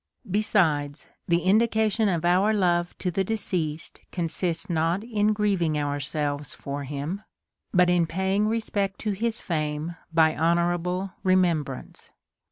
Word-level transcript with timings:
Besides, 0.31 1.05
the 1.27 1.43
indication 1.43 2.09
of 2.09 2.25
our 2.25 2.55
love 2.55 2.97
to 2.97 3.11
the 3.11 3.23
deceased 3.23 3.99
consists 4.11 4.67
not 4.67 5.03
in 5.03 5.31
grieving 5.31 5.77
ourselves 5.77 6.55
for 6.55 6.85
him, 6.85 7.21
but 7.71 7.87
in 7.87 8.07
paying 8.07 8.47
respect 8.47 8.97
to 9.01 9.11
his 9.11 9.39
fame 9.39 9.95
by 10.11 10.35
honorable 10.35 11.11
remembrance. 11.21 12.09